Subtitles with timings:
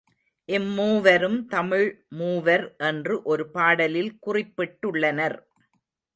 [0.49, 1.85] இம் மூவரும் தமிழ்
[2.09, 5.37] மூவர் என்று ஒரு பாடலில் குறிப்பிடப்பட்டுள்ளனர்.